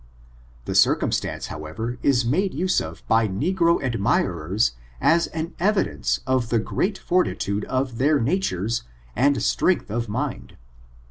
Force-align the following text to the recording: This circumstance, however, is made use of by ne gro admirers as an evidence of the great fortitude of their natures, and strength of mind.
This 0.65 0.81
circumstance, 0.81 1.45
however, 1.53 1.99
is 2.01 2.25
made 2.25 2.55
use 2.55 2.81
of 2.81 3.07
by 3.07 3.27
ne 3.27 3.53
gro 3.53 3.77
admirers 3.81 4.71
as 4.99 5.27
an 5.27 5.53
evidence 5.59 6.21
of 6.25 6.49
the 6.49 6.57
great 6.57 6.97
fortitude 6.97 7.65
of 7.65 7.99
their 7.99 8.19
natures, 8.19 8.81
and 9.15 9.43
strength 9.43 9.91
of 9.91 10.09
mind. 10.09 10.57